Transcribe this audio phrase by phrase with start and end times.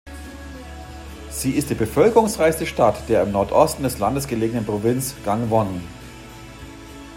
[1.29, 5.79] Sie ist die bevölkerungsreichste Stadt der im Nordosten des Landes gelegenen Provinz Gangwon.